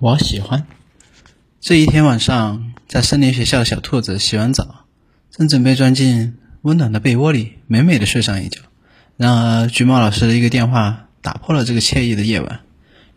[0.00, 0.66] 我喜欢。
[1.60, 4.86] 这一天晚上，在森林学校的小兔子洗完澡，
[5.30, 8.62] 正准备钻进温暖的被窝里，美美的睡上一觉。
[9.18, 12.60] 然而，橘猫老师的一个电话打破了这个惬意的夜晚。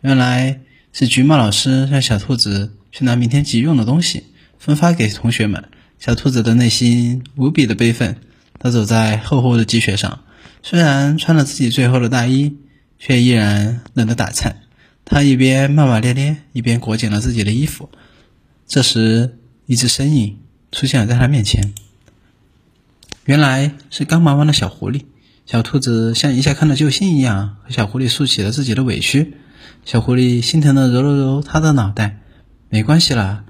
[0.02, 0.60] 原来
[0.92, 4.24] 是橘猫老师让小兔子去拿明天急用的东西，
[4.58, 5.64] 分发给同学们。
[5.98, 8.18] 小兔子的内心无比的悲愤，
[8.58, 10.20] 它走在厚厚的积雪上，
[10.62, 12.58] 虽然穿了自己最厚的大衣，
[12.98, 14.56] 却依然冷得打颤。
[15.04, 17.90] 他一边骂骂咧咧，一边裹紧了自己的衣服。
[18.66, 20.38] 这时，一只身影
[20.72, 21.74] 出现了在他面前。
[23.24, 25.02] 原来是刚忙完的小狐狸。
[25.46, 29.34] 小兔子像一下看到救星一样，和小狐狸诉起了自己的委屈。
[29.84, 32.20] 小狐狸心疼的揉了揉他的脑袋
[32.70, 33.44] ：“没关系啦，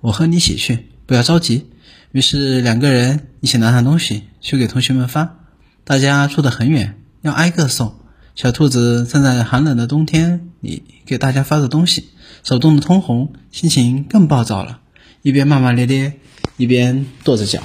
[0.00, 1.70] 我和你一起去，不要着急。”
[2.10, 5.38] 于是两个人一起拿上东西去给同学们发。
[5.84, 7.94] 大家住得很远，要挨个送。
[8.36, 12.10] 小兔子站在寒冷的冬天里给大家发着东西，
[12.44, 14.80] 手冻得通红，心情更暴躁了，
[15.22, 16.12] 一边骂骂咧咧，
[16.58, 17.62] 一边跺着脚。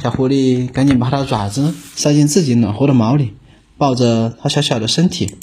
[0.00, 3.34] 小狐狸赶紧把它的爪子塞进自己暖和的毛里，
[3.78, 5.34] 抱着它小小的身体。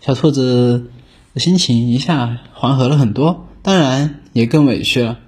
[0.00, 0.90] 小兔子
[1.34, 5.18] 的心情一下缓和了很多，当然也更委屈了。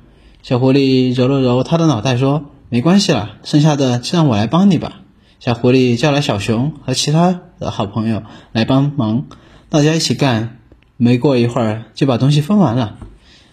[0.43, 5.03] 小狐狸揉了揉它的脑袋，说：“没关系了，剩下的就让我来帮你吧。”
[5.41, 8.23] 小狐狸叫来小熊和其他的好朋友
[8.53, 9.27] 来帮忙，
[9.69, 10.59] 大家一起干。
[11.01, 12.99] 没过一会儿，就把东西分完了。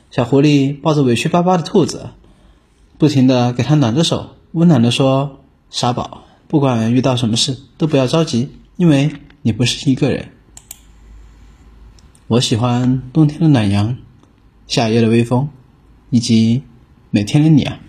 [0.09, 2.09] 小狐狸抱着委屈巴巴的兔子，
[2.97, 4.31] 不停地给它暖着手。
[4.52, 9.11] 温暖的说：“傻宝，不管遇到什么事，都不要着急，因为
[9.44, 10.30] 你不是一个人。
[12.25, 13.97] 我喜欢冬天的暖阳，
[14.66, 15.50] 夏夜的微风，
[16.09, 16.63] 以及
[17.11, 17.80] 每天的你啊。”